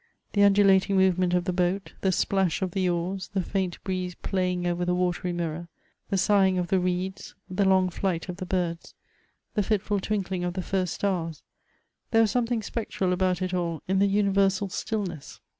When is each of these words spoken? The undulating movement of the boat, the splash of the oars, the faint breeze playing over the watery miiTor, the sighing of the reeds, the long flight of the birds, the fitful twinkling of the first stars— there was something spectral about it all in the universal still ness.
The 0.33 0.41
undulating 0.41 0.95
movement 0.97 1.35
of 1.35 1.45
the 1.45 1.53
boat, 1.53 1.93
the 2.01 2.11
splash 2.11 2.63
of 2.63 2.71
the 2.71 2.89
oars, 2.89 3.29
the 3.35 3.43
faint 3.43 3.77
breeze 3.83 4.15
playing 4.15 4.65
over 4.65 4.83
the 4.83 4.95
watery 4.95 5.31
miiTor, 5.31 5.67
the 6.09 6.17
sighing 6.17 6.57
of 6.57 6.69
the 6.69 6.79
reeds, 6.79 7.35
the 7.47 7.65
long 7.65 7.87
flight 7.91 8.27
of 8.27 8.37
the 8.37 8.47
birds, 8.47 8.95
the 9.53 9.61
fitful 9.61 9.99
twinkling 9.99 10.43
of 10.43 10.55
the 10.55 10.63
first 10.63 10.95
stars— 10.95 11.43
there 12.09 12.21
was 12.21 12.31
something 12.31 12.63
spectral 12.63 13.13
about 13.13 13.43
it 13.43 13.53
all 13.53 13.83
in 13.87 13.99
the 13.99 14.07
universal 14.07 14.69
still 14.69 15.03
ness. 15.03 15.39